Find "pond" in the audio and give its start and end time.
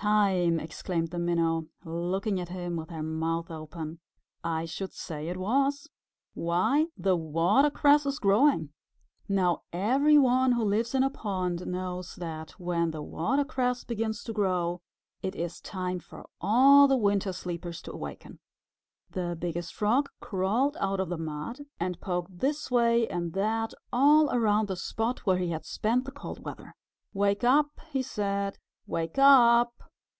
11.10-11.66